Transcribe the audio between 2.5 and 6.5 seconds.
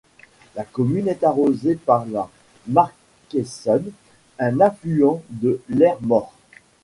Marcaissonne un affluent de l'Hers-Mort.